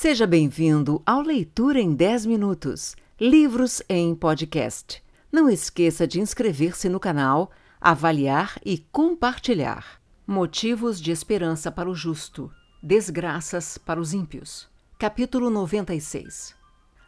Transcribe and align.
Seja 0.00 0.28
bem-vindo 0.28 1.02
ao 1.04 1.22
Leitura 1.22 1.80
em 1.80 1.92
10 1.92 2.26
Minutos 2.26 2.94
Livros 3.20 3.82
em 3.88 4.14
Podcast. 4.14 5.02
Não 5.32 5.50
esqueça 5.50 6.06
de 6.06 6.20
inscrever-se 6.20 6.88
no 6.88 7.00
canal, 7.00 7.50
avaliar 7.80 8.60
e 8.64 8.78
compartilhar. 8.92 10.00
Motivos 10.24 11.00
de 11.00 11.10
esperança 11.10 11.68
para 11.72 11.90
o 11.90 11.96
justo, 11.96 12.48
desgraças 12.80 13.76
para 13.76 13.98
os 13.98 14.12
ímpios. 14.12 14.68
Capítulo 15.00 15.50
96 15.50 16.54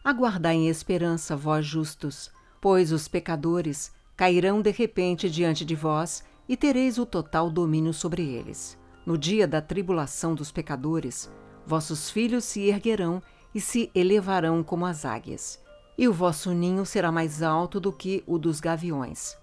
Aguardai 0.02 0.56
em 0.56 0.68
esperança, 0.68 1.36
vós 1.36 1.64
justos, 1.64 2.28
pois 2.60 2.90
os 2.90 3.06
pecadores 3.06 3.92
cairão 4.16 4.60
de 4.60 4.72
repente 4.72 5.30
diante 5.30 5.64
de 5.64 5.76
vós 5.76 6.24
e 6.48 6.56
tereis 6.56 6.98
o 6.98 7.06
total 7.06 7.52
domínio 7.52 7.94
sobre 7.94 8.24
eles. 8.24 8.76
No 9.06 9.16
dia 9.16 9.46
da 9.46 9.62
tribulação 9.62 10.34
dos 10.34 10.50
pecadores, 10.50 11.30
vossos 11.70 12.10
filhos 12.10 12.44
se 12.44 12.62
erguerão 12.62 13.22
e 13.54 13.60
se 13.60 13.92
elevarão 13.94 14.60
como 14.60 14.84
as 14.84 15.04
águias, 15.04 15.60
e 15.96 16.08
o 16.08 16.12
vosso 16.12 16.50
ninho 16.50 16.84
será 16.84 17.12
mais 17.12 17.44
alto 17.44 17.78
do 17.78 17.92
que 17.92 18.24
o 18.26 18.38
dos 18.38 18.58
gaviões. 18.58 19.36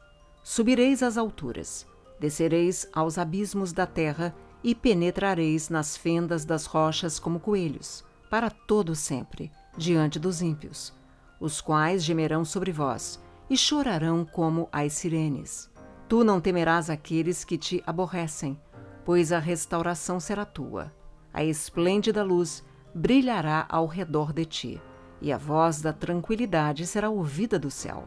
Subireis 0.44 1.02
às 1.02 1.18
alturas, 1.18 1.88
descereis 2.20 2.86
aos 2.92 3.18
abismos 3.18 3.72
da 3.72 3.86
terra 3.86 4.36
e 4.62 4.76
penetrareis 4.76 5.70
nas 5.70 5.96
fendas 5.96 6.44
das 6.44 6.66
rochas 6.66 7.18
como 7.18 7.40
coelhos, 7.40 8.04
para 8.30 8.50
todo 8.50 8.94
sempre, 8.94 9.50
diante 9.78 10.20
dos 10.20 10.42
ímpios, 10.42 10.94
os 11.40 11.62
quais 11.62 12.04
gemerão 12.04 12.44
sobre 12.44 12.74
vós 12.74 13.22
e 13.50 13.56
chorarão 13.56 14.26
como 14.26 14.68
as 14.70 14.92
sirenes. 14.92 15.70
Tu 16.10 16.26
não 16.26 16.42
temerás 16.42 16.90
aqueles 16.90 17.46
que 17.46 17.58
te 17.58 17.82
aborrecem, 17.88 18.60
pois 19.06 19.32
a 19.32 19.40
restauração 19.40 20.20
será 20.20 20.44
tua. 20.44 20.97
A 21.38 21.44
esplêndida 21.44 22.24
luz 22.24 22.64
brilhará 22.96 23.68
ao 23.70 23.86
redor 23.86 24.34
de 24.34 24.44
ti, 24.44 24.82
e 25.22 25.32
a 25.32 25.38
voz 25.38 25.80
da 25.80 25.94
tranquilidade 25.94 26.88
será 26.88 27.12
ouvida 27.12 27.60
do 27.60 27.70
céu. 27.70 28.06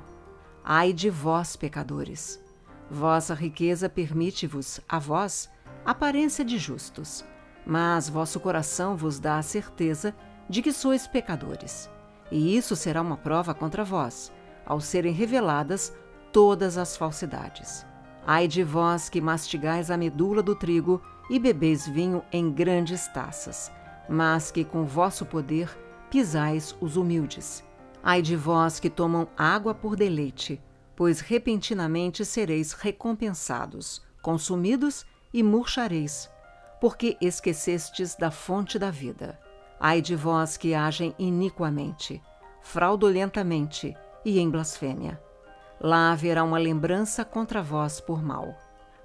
Ai 0.65 0.93
de 0.93 1.09
vós, 1.09 1.55
pecadores! 1.55 2.43
Vossa 2.91 3.33
riqueza 3.33 3.89
permite-vos, 3.89 4.81
a 4.89 4.99
vós, 4.99 5.49
aparência 5.85 6.45
de 6.45 6.59
justos, 6.59 7.25
mas 7.65 8.09
vosso 8.09 8.41
coração 8.41 8.97
vos 8.97 9.21
dá 9.21 9.39
a 9.39 9.43
certeza 9.43 10.13
de 10.49 10.61
que 10.61 10.73
sois 10.73 11.07
pecadores. 11.07 11.89
E 12.33 12.57
isso 12.57 12.75
será 12.75 13.01
uma 13.01 13.17
prova 13.17 13.55
contra 13.55 13.85
vós, 13.85 14.33
ao 14.67 14.81
serem 14.81 15.13
reveladas 15.13 15.95
todas 16.33 16.77
as 16.77 16.97
falsidades. 16.97 17.87
Ai 18.27 18.47
de 18.47 18.63
vós 18.63 19.09
que 19.09 19.21
mastigais 19.21 19.91
a 19.91 19.97
medula 19.97 20.43
do 20.43 20.55
trigo 20.55 21.03
e 21.29 21.39
bebeis 21.39 21.87
vinho 21.87 22.23
em 22.33 22.51
grandes 22.51 23.09
taças, 23.09 23.73
mas 24.09 24.51
que 24.51 24.65
com 24.65 24.85
vosso 24.85 25.25
poder 25.25 25.69
pisais 26.11 26.77
os 26.81 26.97
humildes. 26.97 27.65
Ai 28.03 28.21
de 28.21 28.37
vós 28.37 28.79
que 28.79 28.91
tomam 28.91 29.29
água 29.37 29.75
por 29.75 29.97
deleite, 29.97 30.61
pois 30.95 31.21
repentinamente 31.21 32.25
sereis 32.25 32.73
recompensados, 32.73 34.03
consumidos 34.21 35.07
e 35.33 35.43
murchareis, 35.43 36.29
porque 36.81 37.17
esquecestes 37.21 38.17
da 38.17 38.31
fonte 38.31 38.79
da 38.79 38.91
vida. 38.91 39.39
Ai 39.79 40.03
de 40.03 40.15
vós 40.15 40.57
que 40.57 40.75
agem 40.75 41.15
iniquamente, 41.19 42.23
fraudulentamente 42.61 43.97
e 44.25 44.39
em 44.39 44.51
blasfêmia 44.51 45.19
Lá 45.83 46.13
haverá 46.13 46.45
uma 46.45 46.59
lembrança 46.59 47.25
contra 47.25 47.63
vós 47.63 48.01
por 48.03 48.23
mal. 48.23 48.55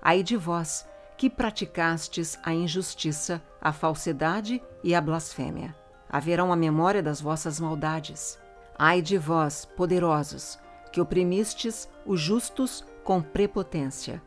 Ai 0.02 0.22
de 0.22 0.36
vós, 0.36 0.86
que 1.18 1.30
praticastes 1.30 2.38
a 2.44 2.54
injustiça, 2.54 3.42
a 3.62 3.72
falsidade 3.72 4.62
e 4.84 4.94
a 4.94 5.00
blasfêmia. 5.00 5.73
Haverá 6.09 6.44
uma 6.44 6.56
memória 6.58 7.02
das 7.02 7.22
vossas 7.22 7.62
maldades. 7.62 8.38
Ai 8.78 9.02
de 9.02 9.18
vós, 9.18 9.64
poderosos, 9.64 10.59
que 10.92 11.00
oprimistes 11.00 11.88
os 12.06 12.20
justos 12.20 12.84
com 13.06 13.22
prepotência, 13.22 14.22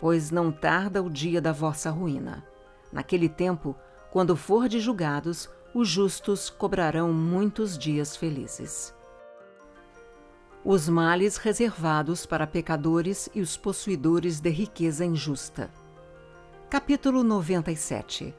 pois 0.00 0.32
não 0.32 0.50
tarda 0.50 1.00
o 1.00 1.08
dia 1.08 1.40
da 1.40 1.52
vossa 1.52 1.88
ruína. 1.88 2.44
Naquele 2.92 3.28
tempo, 3.28 3.76
quando 4.10 4.34
fordes 4.34 4.82
julgados, 4.82 5.48
os 5.72 5.88
justos 5.88 6.50
cobrarão 6.50 7.12
muitos 7.12 7.78
dias 7.78 8.16
felizes 8.16 8.92
os 10.64 10.88
males 10.88 11.38
reservados 11.38 12.24
para 12.24 12.46
pecadores 12.46 13.28
e 13.34 13.40
os 13.40 13.56
possuidores 13.56 14.38
de 14.38 14.48
riqueza 14.48 15.04
injusta. 15.04 15.68
Capítulo 16.70 17.24
97 17.24 18.32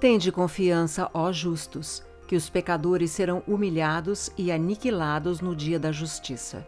Tende 0.00 0.32
confiança, 0.32 1.10
ó 1.12 1.30
justos, 1.30 2.02
que 2.26 2.34
os 2.34 2.48
pecadores 2.48 3.10
serão 3.10 3.42
humilhados 3.46 4.30
e 4.38 4.50
aniquilados 4.50 5.40
no 5.42 5.54
dia 5.54 5.78
da 5.78 5.92
justiça. 5.92 6.66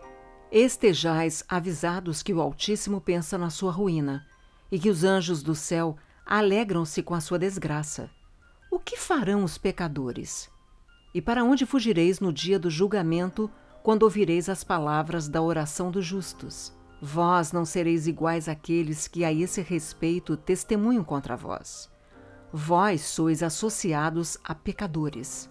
Estejais 0.53 1.42
avisados 1.48 2.22
que 2.22 2.34
o 2.34 2.41
Altíssimo 2.41 3.00
pensa 3.00 3.38
na 3.38 3.48
sua 3.48 3.72
ruína 3.72 4.26
e 4.70 4.78
que 4.78 4.91
os 4.91 5.04
anjos 5.04 5.42
do 5.42 5.54
céu 5.54 5.97
alegram-se 6.25 7.03
com 7.03 7.15
a 7.15 7.20
sua 7.20 7.38
desgraça. 7.38 8.10
O 8.70 8.78
que 8.78 8.98
farão 8.98 9.42
os 9.42 9.56
pecadores? 9.56 10.50
E 11.15 11.22
para 11.22 11.42
onde 11.42 11.65
fugireis 11.65 12.20
no 12.20 12.31
dia 12.31 12.59
do 12.59 12.69
julgamento? 12.69 13.50
Quando 13.86 14.02
ouvireis 14.02 14.48
as 14.48 14.64
palavras 14.64 15.28
da 15.28 15.41
oração 15.41 15.92
dos 15.92 16.04
justos. 16.04 16.72
Vós 17.00 17.52
não 17.52 17.64
sereis 17.64 18.08
iguais 18.08 18.48
àqueles 18.48 19.06
que 19.06 19.24
a 19.24 19.32
esse 19.32 19.62
respeito 19.62 20.36
testemunham 20.36 21.04
contra 21.04 21.36
vós. 21.36 21.88
Vós 22.52 23.02
sois 23.02 23.44
associados 23.44 24.38
a 24.42 24.56
pecadores. 24.56 25.48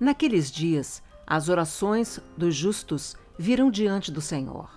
Naqueles 0.00 0.50
dias, 0.50 1.02
as 1.26 1.50
orações 1.50 2.18
dos 2.34 2.54
justos 2.54 3.14
virão 3.38 3.70
diante 3.70 4.10
do 4.10 4.22
Senhor. 4.22 4.70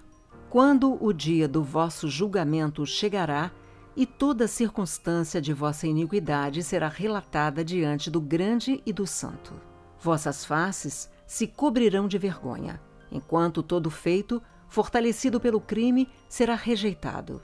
Quando 0.49 1.01
o 1.01 1.13
dia 1.13 1.47
do 1.47 1.63
vosso 1.63 2.09
julgamento 2.09 2.85
chegará, 2.85 3.49
e 3.95 4.05
toda 4.05 4.45
circunstância 4.45 5.41
de 5.41 5.53
vossa 5.53 5.87
iniquidade 5.87 6.61
será 6.63 6.89
relatada 6.89 7.63
diante 7.63 8.11
do 8.11 8.19
grande 8.19 8.83
e 8.85 8.91
do 8.91 9.07
santo. 9.07 9.53
Vossas 10.01 10.43
faces 10.43 11.09
se 11.25 11.47
cobrirão 11.47 12.05
de 12.05 12.17
vergonha 12.17 12.88
enquanto 13.11 13.63
todo 13.63 13.89
feito, 13.89 14.41
fortalecido 14.67 15.39
pelo 15.39 15.59
crime, 15.59 16.07
será 16.27 16.55
rejeitado. 16.55 17.41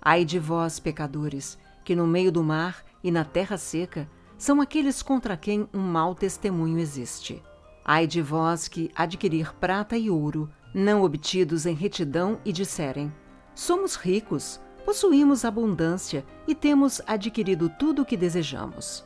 Ai 0.00 0.24
de 0.24 0.38
vós, 0.38 0.78
pecadores, 0.78 1.58
que 1.84 1.94
no 1.94 2.06
meio 2.06 2.32
do 2.32 2.42
mar 2.42 2.84
e 3.02 3.10
na 3.10 3.24
terra 3.24 3.58
seca 3.58 4.08
são 4.38 4.60
aqueles 4.60 5.02
contra 5.02 5.36
quem 5.36 5.68
um 5.72 5.80
mau 5.80 6.14
testemunho 6.14 6.78
existe. 6.78 7.42
Ai 7.84 8.06
de 8.06 8.20
vós 8.20 8.68
que 8.68 8.90
adquirir 8.94 9.54
prata 9.54 9.96
e 9.96 10.10
ouro, 10.10 10.50
não 10.74 11.02
obtidos 11.02 11.66
em 11.66 11.74
retidão, 11.74 12.40
e 12.44 12.52
disserem: 12.52 13.12
Somos 13.54 13.96
ricos, 13.96 14.60
possuímos 14.84 15.44
abundância 15.44 16.24
e 16.46 16.54
temos 16.54 17.00
adquirido 17.06 17.68
tudo 17.78 18.02
o 18.02 18.04
que 18.04 18.16
desejamos. 18.16 19.04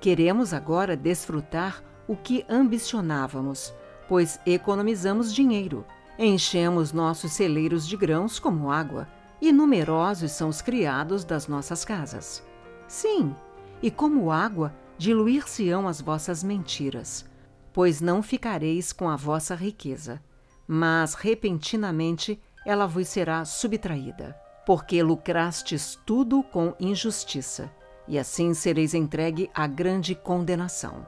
Queremos 0.00 0.54
agora 0.54 0.96
desfrutar 0.96 1.82
o 2.08 2.16
que 2.16 2.44
ambicionávamos 2.48 3.74
pois 4.10 4.40
economizamos 4.44 5.32
dinheiro, 5.32 5.86
enchemos 6.18 6.92
nossos 6.92 7.30
celeiros 7.30 7.86
de 7.86 7.96
grãos 7.96 8.40
como 8.40 8.68
água, 8.68 9.06
e 9.40 9.52
numerosos 9.52 10.32
são 10.32 10.48
os 10.48 10.60
criados 10.60 11.24
das 11.24 11.46
nossas 11.46 11.84
casas. 11.84 12.44
Sim, 12.88 13.32
e 13.80 13.88
como 13.88 14.32
água, 14.32 14.74
diluir-se-ão 14.98 15.86
as 15.86 16.00
vossas 16.00 16.42
mentiras, 16.42 17.24
pois 17.72 18.00
não 18.00 18.20
ficareis 18.20 18.92
com 18.92 19.08
a 19.08 19.14
vossa 19.14 19.54
riqueza, 19.54 20.20
mas 20.66 21.14
repentinamente 21.14 22.36
ela 22.66 22.88
vos 22.88 23.06
será 23.06 23.44
subtraída, 23.44 24.36
porque 24.66 25.04
lucrastes 25.04 25.96
tudo 26.04 26.42
com 26.42 26.74
injustiça, 26.80 27.70
e 28.08 28.18
assim 28.18 28.54
sereis 28.54 28.92
entregue 28.92 29.48
à 29.54 29.68
grande 29.68 30.16
condenação 30.16 31.06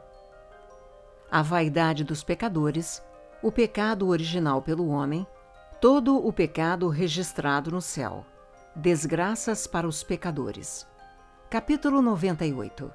a 1.33 1.41
vaidade 1.41 2.05
dos 2.05 2.23
pecadores, 2.23 3.03
o 3.43 3.51
pecado 3.51 4.09
original 4.09 4.61
pelo 4.61 4.89
homem, 4.89 5.27
todo 5.81 6.15
o 6.15 6.31
pecado 6.31 6.89
registrado 6.89 7.71
no 7.71 7.81
céu, 7.81 8.27
desgraças 8.77 9.67
para 9.67 9.89
os 9.89 10.03
pecadores. 10.03 10.87
Capítulo 11.49 12.03
98 12.03 12.93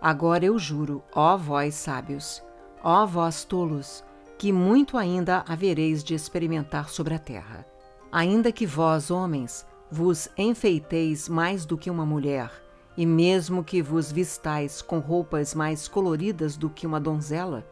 Agora 0.00 0.46
eu 0.46 0.58
juro, 0.58 1.04
ó 1.14 1.36
vós 1.36 1.74
sábios, 1.74 2.42
ó 2.82 3.04
vós 3.04 3.44
tolos, 3.44 4.02
que 4.38 4.50
muito 4.50 4.96
ainda 4.96 5.44
havereis 5.46 6.02
de 6.02 6.14
experimentar 6.14 6.88
sobre 6.88 7.12
a 7.12 7.18
terra. 7.18 7.66
Ainda 8.10 8.50
que 8.50 8.64
vós, 8.64 9.10
homens, 9.10 9.66
vos 9.90 10.30
enfeiteis 10.38 11.28
mais 11.28 11.66
do 11.66 11.76
que 11.76 11.90
uma 11.90 12.06
mulher, 12.06 12.50
e 12.96 13.04
mesmo 13.04 13.62
que 13.62 13.82
vos 13.82 14.10
vistais 14.10 14.80
com 14.80 15.00
roupas 15.00 15.54
mais 15.54 15.86
coloridas 15.86 16.56
do 16.56 16.70
que 16.70 16.86
uma 16.86 16.98
donzela, 16.98 17.62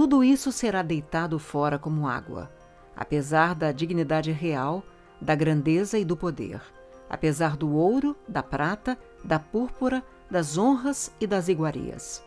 tudo 0.00 0.24
isso 0.24 0.50
será 0.50 0.80
deitado 0.80 1.38
fora 1.38 1.78
como 1.78 2.08
água, 2.08 2.50
apesar 2.96 3.54
da 3.54 3.70
dignidade 3.70 4.32
real, 4.32 4.82
da 5.20 5.34
grandeza 5.34 5.98
e 5.98 6.06
do 6.06 6.16
poder, 6.16 6.62
apesar 7.06 7.54
do 7.54 7.70
ouro, 7.74 8.16
da 8.26 8.42
prata, 8.42 8.98
da 9.22 9.38
púrpura, 9.38 10.02
das 10.30 10.56
honras 10.56 11.14
e 11.20 11.26
das 11.26 11.48
iguarias. 11.48 12.24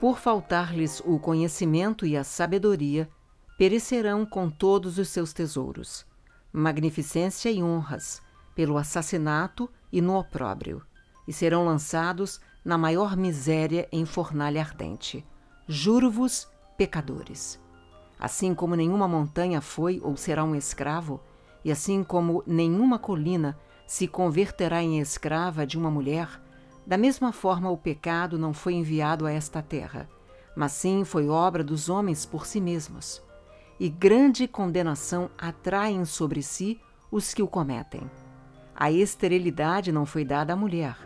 Por 0.00 0.18
faltar-lhes 0.18 1.02
o 1.04 1.18
conhecimento 1.18 2.06
e 2.06 2.16
a 2.16 2.24
sabedoria, 2.24 3.06
perecerão 3.58 4.24
com 4.24 4.48
todos 4.48 4.96
os 4.96 5.10
seus 5.10 5.34
tesouros, 5.34 6.06
magnificência 6.50 7.50
e 7.50 7.62
honras, 7.62 8.22
pelo 8.54 8.78
assassinato 8.78 9.68
e 9.92 10.00
no 10.00 10.16
opróbrio, 10.18 10.80
e 11.28 11.34
serão 11.34 11.66
lançados 11.66 12.40
na 12.64 12.78
maior 12.78 13.14
miséria 13.14 13.86
em 13.92 14.06
fornalha 14.06 14.62
ardente. 14.62 15.22
Juro-vos, 15.68 16.48
pecadores. 16.80 17.60
Assim 18.18 18.54
como 18.54 18.74
nenhuma 18.74 19.06
montanha 19.06 19.60
foi 19.60 20.00
ou 20.02 20.16
será 20.16 20.42
um 20.42 20.54
escravo, 20.54 21.20
e 21.62 21.70
assim 21.70 22.02
como 22.02 22.42
nenhuma 22.46 22.98
colina 22.98 23.54
se 23.86 24.08
converterá 24.08 24.82
em 24.82 24.98
escrava 24.98 25.66
de 25.66 25.76
uma 25.76 25.90
mulher, 25.90 26.40
da 26.86 26.96
mesma 26.96 27.32
forma 27.32 27.68
o 27.68 27.76
pecado 27.76 28.38
não 28.38 28.54
foi 28.54 28.72
enviado 28.72 29.26
a 29.26 29.30
esta 29.30 29.60
terra, 29.60 30.08
mas 30.56 30.72
sim 30.72 31.04
foi 31.04 31.28
obra 31.28 31.62
dos 31.62 31.90
homens 31.90 32.24
por 32.24 32.46
si 32.46 32.62
mesmos. 32.62 33.22
E 33.78 33.90
grande 33.90 34.48
condenação 34.48 35.28
atraem 35.36 36.06
sobre 36.06 36.42
si 36.42 36.80
os 37.10 37.34
que 37.34 37.42
o 37.42 37.46
cometem. 37.46 38.10
A 38.74 38.90
esterilidade 38.90 39.92
não 39.92 40.06
foi 40.06 40.24
dada 40.24 40.54
à 40.54 40.56
mulher, 40.56 40.96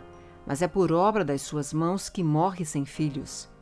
mas 0.47 0.61
é 0.61 0.69
por 0.69 0.93
obra 0.93 1.25
das 1.25 1.41
suas 1.41 1.73
mãos 1.73 2.07
que 2.07 2.23
morre 2.23 2.63
sem 2.63 2.85
filhos. 2.85 3.53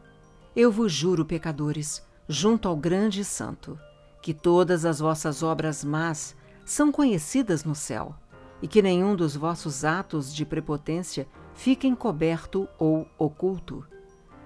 Eu 0.55 0.71
vos 0.71 0.91
juro, 0.91 1.25
pecadores, 1.25 2.03
junto 2.27 2.67
ao 2.67 2.75
grande 2.75 3.25
santo, 3.25 3.79
que 4.21 4.35
todas 4.35 4.85
as 4.85 4.99
vossas 4.99 5.41
obras 5.41 5.83
más 5.83 6.35
são 6.63 6.91
conhecidas 6.91 7.63
no 7.63 7.73
céu, 7.73 8.13
e 8.61 8.67
que 8.67 8.79
nenhum 8.79 9.15
dos 9.15 9.35
vossos 9.35 9.83
atos 9.83 10.33
de 10.33 10.45
prepotência 10.45 11.27
fique 11.55 11.87
encoberto 11.87 12.67
ou 12.77 13.07
oculto. 13.17 13.83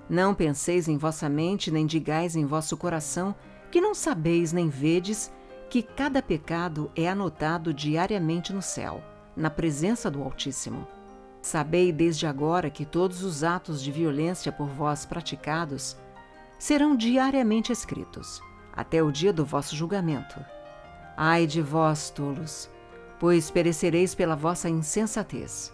Não 0.09 0.33
penseis 0.33 0.88
em 0.88 0.98
vossa 0.98 1.27
mente, 1.27 1.69
nem 1.69 1.86
digais 1.86 2.38
em 2.38 2.45
vosso 2.45 2.77
coração, 2.77 3.36
que 3.69 3.81
não 3.81 3.94
sabeis 3.94 4.53
nem 4.53 4.69
vedes 4.69 5.30
que 5.69 5.83
cada 5.83 6.21
pecado 6.21 6.89
é 6.95 7.10
anotado 7.10 7.74
diariamente 7.74 8.53
no 8.53 8.62
céu, 8.62 9.03
na 9.36 9.50
presença 9.50 10.10
do 10.10 10.24
Altíssimo. 10.24 10.88
Sabei 11.47 11.94
desde 11.94 12.27
agora 12.27 12.69
que 12.69 12.85
todos 12.85 13.23
os 13.23 13.41
atos 13.41 13.81
de 13.81 13.89
violência 13.89 14.51
por 14.51 14.67
vós 14.67 15.05
praticados 15.05 15.95
serão 16.59 16.94
diariamente 16.94 17.71
escritos, 17.71 18.41
até 18.73 19.01
o 19.01 19.13
dia 19.13 19.31
do 19.31 19.45
vosso 19.45 19.73
julgamento. 19.73 20.44
Ai 21.15 21.47
de 21.47 21.61
vós, 21.61 22.09
tolos, 22.09 22.69
pois 23.17 23.49
perecereis 23.49 24.13
pela 24.13 24.35
vossa 24.35 24.67
insensatez. 24.67 25.71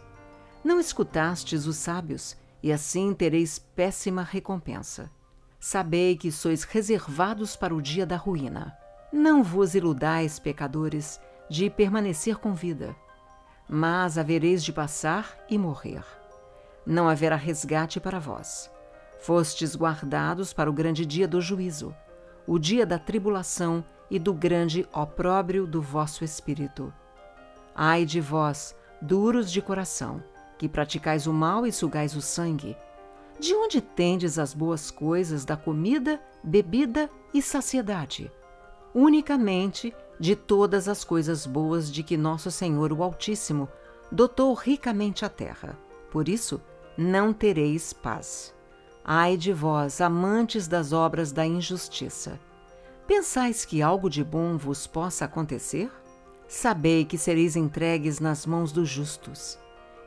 Não 0.64 0.80
escutastes 0.80 1.66
os 1.66 1.78
sábios, 1.78 2.38
e 2.62 2.72
assim 2.72 3.12
tereis 3.12 3.58
péssima 3.58 4.22
recompensa. 4.22 5.10
Sabei 5.60 6.16
que 6.16 6.32
sois 6.32 6.62
reservados 6.66 7.56
para 7.56 7.74
o 7.74 7.82
dia 7.82 8.06
da 8.06 8.16
ruína. 8.16 8.78
Não 9.12 9.42
vos 9.42 9.74
iludais, 9.74 10.38
pecadores, 10.38 11.20
de 11.50 11.68
permanecer 11.68 12.38
com 12.38 12.54
vida, 12.54 12.96
mas 13.76 14.20
havereis 14.20 14.64
de 14.64 14.72
passar 14.72 15.36
e 15.50 15.58
morrer. 15.58 16.04
Não 16.86 17.10
haverá 17.10 17.36
resgate 17.36 18.00
para 18.00 18.20
vós. 18.20 18.72
Fostes 19.20 19.76
guardados 19.76 20.54
para 20.54 20.70
o 20.70 20.74
grande 20.74 21.04
dia 21.04 21.28
do 21.28 21.42
juízo, 21.42 21.92
o 22.46 22.60
dia 22.60 22.86
da 22.86 23.00
tribulação 23.00 23.84
e 24.12 24.20
do 24.20 24.32
grande 24.32 24.88
opróbrio 24.94 25.66
do 25.66 25.82
vosso 25.82 26.24
espírito. 26.24 26.94
Ai 27.74 28.06
de 28.06 28.22
vós, 28.22 28.76
duros 29.02 29.52
de 29.52 29.60
coração, 29.60 30.24
que 30.60 30.70
praticais 30.70 31.26
o 31.26 31.34
mal 31.34 31.66
e 31.66 31.72
sugais 31.72 32.16
o 32.16 32.22
sangue. 32.22 32.78
De 33.40 33.56
onde 33.56 33.82
tendes 33.82 34.38
as 34.38 34.54
boas 34.54 34.92
coisas 34.92 35.46
da 35.46 35.58
comida, 35.58 36.22
bebida 36.44 37.10
e 37.34 37.42
saciedade? 37.42 38.32
Unicamente 38.94 39.96
de 40.20 40.36
todas 40.36 40.88
as 40.88 41.04
coisas 41.04 41.46
boas 41.46 41.92
de 41.92 42.04
que 42.04 42.18
nosso 42.18 42.52
Senhor 42.52 42.92
o 42.94 43.04
Altíssimo 43.04 43.68
dotou 44.12 44.54
ricamente 44.54 45.26
a 45.26 45.30
terra. 45.30 45.78
Por 46.12 46.30
isso, 46.30 46.62
não 46.98 47.34
tereis 47.34 47.94
paz. 47.94 48.54
Ai 49.04 49.36
de 49.36 49.52
vós, 49.52 50.00
amantes 50.00 50.68
das 50.68 50.94
obras 50.94 51.32
da 51.32 51.46
injustiça! 51.46 52.40
Pensais 53.06 53.66
que 53.66 53.82
algo 53.82 54.10
de 54.10 54.24
bom 54.24 54.58
vos 54.58 54.88
possa 54.88 55.26
acontecer? 55.26 55.92
Sabei 56.48 57.04
que 57.04 57.18
sereis 57.18 57.56
entregues 57.56 58.20
nas 58.20 58.46
mãos 58.46 58.72
dos 58.72 58.88
justos. 58.88 59.58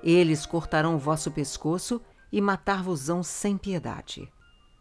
Eles 0.03 0.47
cortarão 0.47 0.95
o 0.95 0.99
vosso 0.99 1.31
pescoço 1.31 2.01
e 2.33 2.41
matar-vos-ão 2.41 3.23
sem 3.23 3.59
piedade. 3.59 4.33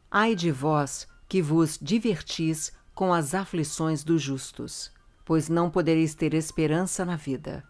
Ai 0.09 0.33
de 0.33 0.51
vós 0.51 1.07
que 1.27 1.41
vos 1.41 1.77
divertis 1.81 2.71
com 2.93 3.13
as 3.13 3.33
aflições 3.33 4.03
dos 4.03 4.21
justos, 4.21 4.91
pois 5.25 5.49
não 5.49 5.69
podereis 5.69 6.13
ter 6.13 6.33
esperança 6.33 7.03
na 7.03 7.15
vida. 7.15 7.63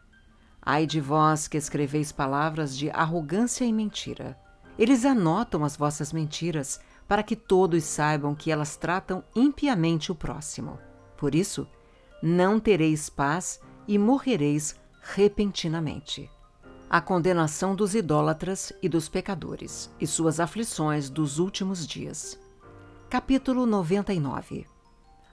Ai 0.61 0.85
de 0.85 0.99
vós 0.99 1.47
que 1.47 1.57
escreveis 1.57 2.11
palavras 2.11 2.75
de 2.77 2.89
arrogância 2.89 3.63
e 3.63 3.71
mentira. 3.71 4.37
Eles 4.77 5.05
anotam 5.05 5.63
as 5.63 5.77
vossas 5.77 6.11
mentiras 6.11 6.79
para 7.07 7.23
que 7.23 7.35
todos 7.35 7.83
saibam 7.83 8.35
que 8.35 8.51
elas 8.51 8.75
tratam 8.75 9.23
impiamente 9.35 10.11
o 10.11 10.15
próximo. 10.15 10.77
Por 11.17 11.33
isso, 11.33 11.67
não 12.21 12.59
tereis 12.59 13.09
paz 13.09 13.61
e 13.87 13.97
morrereis 13.97 14.75
repentinamente. 15.01 16.29
A 16.89 16.99
condenação 16.99 17.75
dos 17.75 17.95
idólatras 17.95 18.73
e 18.81 18.89
dos 18.89 19.07
pecadores 19.07 19.89
e 19.99 20.07
suas 20.07 20.39
aflições 20.39 21.09
dos 21.09 21.39
últimos 21.39 21.85
dias. 21.87 22.39
Capítulo 23.09 23.65
99 23.65 24.74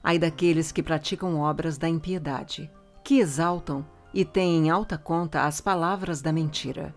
Ai 0.03 0.19
daqueles 0.19 0.73
que 0.73 0.83
praticam 0.83 1.39
obras 1.41 1.79
da 1.79 1.89
impiedade, 1.89 2.71
que 3.05 3.19
exaltam 3.19 3.87
e 4.13 4.25
têm 4.25 4.67
em 4.67 4.71
alta 4.71 4.99
conta 4.99 5.45
as 5.45 5.61
palavras 5.61 6.21
da 6.21 6.33
mentira. 6.33 6.95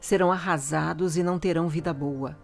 Serão 0.00 0.30
arrasados 0.30 1.16
e 1.16 1.22
não 1.22 1.38
terão 1.38 1.68
vida 1.68 1.92
boa 1.92 2.36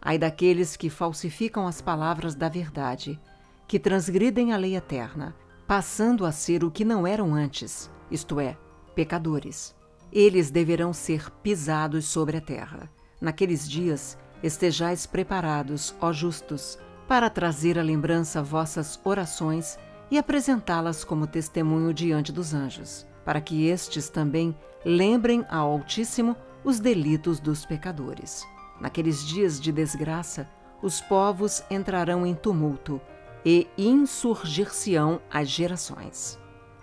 Ai 0.00 0.18
daqueles 0.18 0.76
que 0.76 0.88
falsificam 0.88 1.66
as 1.66 1.80
palavras 1.80 2.34
da 2.34 2.48
verdade, 2.48 3.20
que 3.66 3.78
transgridem 3.78 4.52
a 4.52 4.56
lei 4.56 4.76
eterna, 4.76 5.34
passando 5.66 6.24
a 6.24 6.32
ser 6.32 6.64
o 6.64 6.70
que 6.70 6.84
não 6.84 7.06
eram 7.06 7.34
antes, 7.34 7.90
isto 8.10 8.40
é, 8.40 8.56
pecadores. 8.94 9.74
Eles 10.10 10.50
deverão 10.50 10.92
ser 10.92 11.30
pisados 11.42 12.06
sobre 12.06 12.36
a 12.38 12.40
terra. 12.40 12.90
Naqueles 13.20 13.68
dias, 13.68 14.16
estejais 14.42 15.04
preparados, 15.04 15.94
ó 16.00 16.12
justos, 16.12 16.78
para 17.08 17.30
trazer 17.30 17.78
à 17.78 17.82
lembrança 17.82 18.42
vossas 18.42 19.00
orações 19.02 19.78
e 20.10 20.18
apresentá-las 20.18 21.04
como 21.04 21.26
testemunho 21.26 21.92
diante 21.94 22.30
dos 22.30 22.52
anjos, 22.52 23.06
para 23.24 23.40
que 23.40 23.66
estes 23.66 24.10
também 24.10 24.54
lembrem 24.84 25.44
ao 25.48 25.72
Altíssimo 25.72 26.36
os 26.62 26.78
delitos 26.78 27.40
dos 27.40 27.64
pecadores. 27.64 28.46
Naqueles 28.78 29.26
dias 29.26 29.58
de 29.58 29.72
desgraça, 29.72 30.48
os 30.82 31.00
povos 31.00 31.62
entrarão 31.70 32.26
em 32.26 32.34
tumulto 32.34 33.00
e 33.44 33.66
insurgir-se-ão 33.78 35.20
as 35.30 35.48
gerações. 35.48 36.38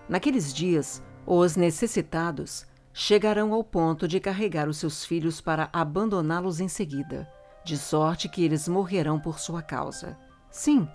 Naqueles 0.09 0.51
dias, 0.51 1.03
os 1.25 1.55
necessitados 1.55 2.65
chegarão 2.91 3.53
ao 3.53 3.63
ponto 3.63 4.07
de 4.07 4.19
carregar 4.19 4.67
os 4.67 4.77
seus 4.77 5.05
filhos 5.05 5.39
para 5.39 5.69
abandoná-los 5.71 6.59
em 6.59 6.67
seguida, 6.67 7.29
de 7.65 7.77
sorte 7.77 8.29
que 8.29 8.45
eles 8.45 8.67
morrerão 8.67 9.19
por 9.19 9.39
sua 9.39 9.61
causa. 9.61 10.15
Sim, 10.51 10.87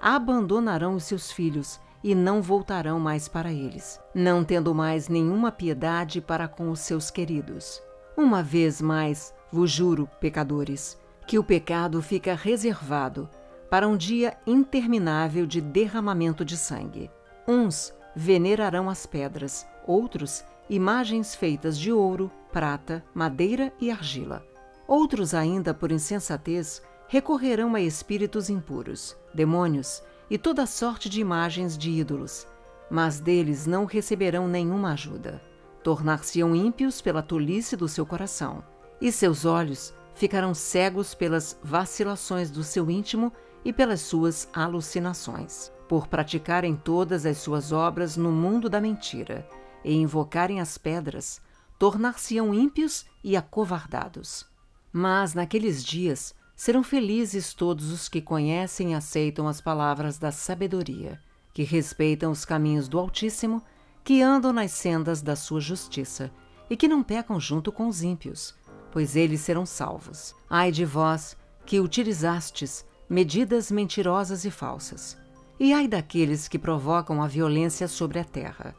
abandonarão 0.00 0.94
os 0.94 1.04
seus 1.04 1.30
filhos 1.30 1.78
e 2.02 2.14
não 2.14 2.42
voltarão 2.42 2.98
mais 2.98 3.28
para 3.28 3.52
eles, 3.52 4.00
não 4.14 4.42
tendo 4.42 4.74
mais 4.74 5.08
nenhuma 5.08 5.52
piedade 5.52 6.20
para 6.20 6.48
com 6.48 6.70
os 6.70 6.80
seus 6.80 7.10
queridos. 7.10 7.80
Uma 8.16 8.42
vez 8.42 8.80
mais, 8.80 9.34
vos 9.52 9.70
juro, 9.70 10.08
pecadores, 10.18 10.98
que 11.26 11.38
o 11.38 11.44
pecado 11.44 12.00
fica 12.00 12.34
reservado 12.34 13.28
para 13.70 13.86
um 13.86 13.96
dia 13.96 14.36
interminável 14.46 15.46
de 15.46 15.60
derramamento 15.60 16.44
de 16.44 16.56
sangue. 16.56 17.10
Uns 17.46 17.92
venerarão 18.16 18.88
as 18.88 19.04
pedras, 19.04 19.66
outros 19.86 20.42
imagens 20.70 21.34
feitas 21.34 21.78
de 21.78 21.92
ouro, 21.92 22.30
prata, 22.50 23.04
madeira 23.14 23.72
e 23.80 23.90
argila. 23.90 24.42
Outros 24.86 25.34
ainda, 25.34 25.72
por 25.72 25.90
insensatez, 25.90 26.82
recorrerão 27.08 27.74
a 27.74 27.80
espíritos 27.80 28.50
impuros, 28.50 29.16
demônios 29.34 30.02
e 30.30 30.38
toda 30.38 30.66
sorte 30.66 31.08
de 31.08 31.20
imagens 31.20 31.76
de 31.76 31.90
ídolos, 31.90 32.46
mas 32.90 33.20
deles 33.20 33.66
não 33.66 33.84
receberão 33.84 34.48
nenhuma 34.48 34.92
ajuda 34.92 35.40
tornar-se-ão 35.84 36.56
ímpios 36.56 37.02
pela 37.02 37.22
tolice 37.22 37.76
do 37.76 37.86
seu 37.86 38.06
coração, 38.06 38.64
e 39.00 39.12
seus 39.12 39.44
olhos 39.44 39.92
ficarão 40.14 40.54
cegos 40.54 41.14
pelas 41.14 41.60
vacilações 41.62 42.50
do 42.50 42.64
seu 42.64 42.90
íntimo 42.90 43.30
e 43.62 43.72
pelas 43.72 44.00
suas 44.00 44.48
alucinações, 44.52 45.70
por 45.86 46.08
praticarem 46.08 46.74
todas 46.74 47.26
as 47.26 47.36
suas 47.36 47.70
obras 47.70 48.16
no 48.16 48.32
mundo 48.32 48.70
da 48.70 48.80
mentira 48.80 49.46
e 49.84 49.94
invocarem 49.94 50.58
as 50.58 50.78
pedras, 50.78 51.40
tornar-se-ão 51.78 52.54
ímpios 52.54 53.04
e 53.22 53.36
acovardados. 53.36 54.46
Mas 54.94 55.34
naqueles 55.34 55.84
dias 55.84 56.34
Serão 56.56 56.84
felizes 56.84 57.52
todos 57.52 57.90
os 57.90 58.08
que 58.08 58.20
conhecem 58.20 58.92
e 58.92 58.94
aceitam 58.94 59.48
as 59.48 59.60
palavras 59.60 60.18
da 60.18 60.30
sabedoria, 60.30 61.20
que 61.52 61.64
respeitam 61.64 62.30
os 62.30 62.44
caminhos 62.44 62.88
do 62.88 62.98
Altíssimo, 62.98 63.62
que 64.04 64.22
andam 64.22 64.52
nas 64.52 64.70
sendas 64.70 65.20
da 65.20 65.34
sua 65.34 65.60
justiça 65.60 66.30
e 66.70 66.76
que 66.76 66.86
não 66.86 67.02
pecam 67.02 67.40
junto 67.40 67.72
com 67.72 67.88
os 67.88 68.02
ímpios, 68.02 68.54
pois 68.92 69.16
eles 69.16 69.40
serão 69.40 69.66
salvos. 69.66 70.34
Ai 70.48 70.70
de 70.70 70.84
vós 70.84 71.36
que 71.66 71.80
utilizastes 71.80 72.86
medidas 73.08 73.70
mentirosas 73.70 74.44
e 74.44 74.50
falsas. 74.50 75.16
E 75.58 75.72
ai 75.72 75.88
daqueles 75.88 76.46
que 76.46 76.58
provocam 76.58 77.22
a 77.22 77.26
violência 77.26 77.88
sobre 77.88 78.20
a 78.20 78.24
terra, 78.24 78.76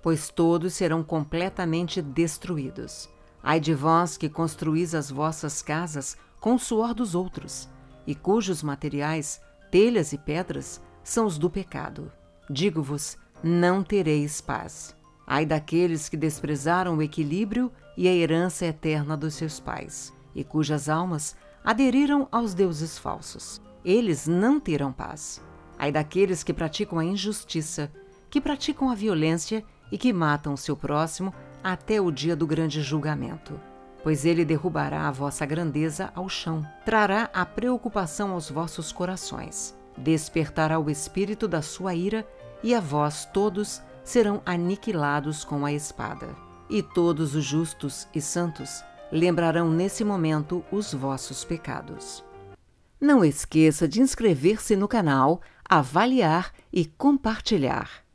pois 0.00 0.28
todos 0.28 0.74
serão 0.74 1.02
completamente 1.02 2.00
destruídos. 2.00 3.08
Ai 3.48 3.60
de 3.60 3.72
vós 3.72 4.16
que 4.16 4.28
construís 4.28 4.92
as 4.92 5.08
vossas 5.08 5.62
casas 5.62 6.16
com 6.40 6.56
o 6.56 6.58
suor 6.58 6.92
dos 6.92 7.14
outros, 7.14 7.68
e 8.04 8.12
cujos 8.12 8.60
materiais, 8.60 9.40
telhas 9.70 10.12
e 10.12 10.18
pedras, 10.18 10.82
são 11.04 11.26
os 11.26 11.38
do 11.38 11.48
pecado. 11.48 12.10
Digo-vos: 12.50 13.16
não 13.44 13.84
tereis 13.84 14.40
paz. 14.40 14.96
Ai 15.24 15.46
daqueles 15.46 16.08
que 16.08 16.16
desprezaram 16.16 16.96
o 16.96 17.02
equilíbrio 17.02 17.70
e 17.96 18.08
a 18.08 18.12
herança 18.12 18.66
eterna 18.66 19.16
dos 19.16 19.34
seus 19.34 19.60
pais, 19.60 20.12
e 20.34 20.42
cujas 20.42 20.88
almas 20.88 21.36
aderiram 21.64 22.26
aos 22.32 22.52
deuses 22.52 22.98
falsos. 22.98 23.62
Eles 23.84 24.26
não 24.26 24.58
terão 24.58 24.92
paz. 24.92 25.40
Ai 25.78 25.92
daqueles 25.92 26.42
que 26.42 26.52
praticam 26.52 26.98
a 26.98 27.04
injustiça, 27.04 27.92
que 28.28 28.40
praticam 28.40 28.90
a 28.90 28.94
violência 28.96 29.64
e 29.92 29.96
que 29.96 30.12
matam 30.12 30.54
o 30.54 30.58
seu 30.58 30.76
próximo 30.76 31.32
até 31.66 32.00
o 32.00 32.12
dia 32.12 32.36
do 32.36 32.46
grande 32.46 32.80
julgamento. 32.80 33.58
Pois 34.04 34.24
ele 34.24 34.44
derrubará 34.44 35.08
a 35.08 35.10
vossa 35.10 35.44
grandeza 35.44 36.12
ao 36.14 36.28
chão, 36.28 36.64
trará 36.84 37.28
a 37.34 37.44
preocupação 37.44 38.30
aos 38.30 38.48
vossos 38.48 38.92
corações, 38.92 39.74
despertará 39.98 40.78
o 40.78 40.88
espírito 40.88 41.48
da 41.48 41.60
sua 41.60 41.92
ira, 41.92 42.24
e 42.62 42.72
a 42.72 42.78
vós 42.78 43.24
todos 43.32 43.82
serão 44.04 44.40
aniquilados 44.46 45.42
com 45.42 45.66
a 45.66 45.72
espada. 45.72 46.28
E 46.70 46.84
todos 46.84 47.34
os 47.34 47.44
justos 47.44 48.06
e 48.14 48.20
santos 48.20 48.84
lembrarão 49.10 49.68
nesse 49.68 50.04
momento 50.04 50.64
os 50.70 50.94
vossos 50.94 51.44
pecados. 51.44 52.22
Não 53.00 53.24
esqueça 53.24 53.88
de 53.88 54.00
inscrever-se 54.00 54.76
no 54.76 54.86
canal, 54.86 55.40
avaliar 55.68 56.52
e 56.72 56.86
compartilhar. 56.86 58.05